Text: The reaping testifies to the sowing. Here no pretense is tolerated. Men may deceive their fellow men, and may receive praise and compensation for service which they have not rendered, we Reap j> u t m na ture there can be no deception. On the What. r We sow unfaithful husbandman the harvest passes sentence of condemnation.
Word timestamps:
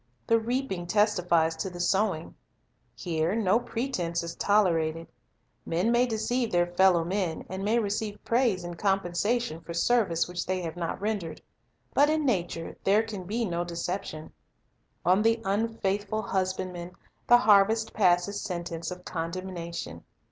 The 0.25 0.39
reaping 0.39 0.87
testifies 0.87 1.55
to 1.57 1.69
the 1.69 1.79
sowing. 1.79 2.33
Here 2.95 3.35
no 3.35 3.59
pretense 3.59 4.23
is 4.23 4.33
tolerated. 4.33 5.05
Men 5.63 5.91
may 5.91 6.07
deceive 6.07 6.51
their 6.51 6.65
fellow 6.65 7.03
men, 7.03 7.45
and 7.47 7.63
may 7.63 7.77
receive 7.77 8.17
praise 8.25 8.63
and 8.63 8.79
compensation 8.79 9.61
for 9.61 9.75
service 9.75 10.27
which 10.27 10.47
they 10.47 10.61
have 10.61 10.75
not 10.75 10.99
rendered, 10.99 11.39
we 11.95 12.01
Reap 12.01 12.07
j> 12.07 12.11
u 12.13 12.17
t 12.17 12.21
m 12.21 12.25
na 12.41 12.47
ture 12.47 12.75
there 12.83 13.03
can 13.03 13.25
be 13.25 13.45
no 13.45 13.63
deception. 13.63 14.31
On 15.05 15.21
the 15.21 15.35
What. 15.35 15.45
r 15.45 15.55
We 15.55 15.59
sow 15.61 15.69
unfaithful 15.71 16.21
husbandman 16.23 16.91
the 17.27 17.37
harvest 17.37 17.93
passes 17.93 18.41
sentence 18.41 18.89
of 18.89 19.05
condemnation. 19.05 20.03